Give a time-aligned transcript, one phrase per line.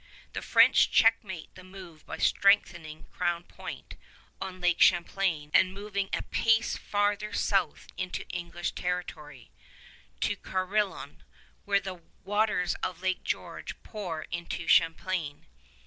[0.33, 3.97] The French checkmate the move by strengthening Crown Point
[4.41, 9.51] on Lake Champlain and moving a pace farther south into English territory,
[10.21, 11.21] to Carillon,
[11.65, 15.45] where the waters of Lake George pour into Champlain.